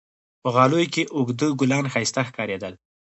په 0.41 0.47
غالیو 0.55 0.91
کې 0.93 1.03
اوږده 1.15 1.47
ګلان 1.59 1.85
ښایسته 1.93 2.21
ښکارېدل. 2.29 2.73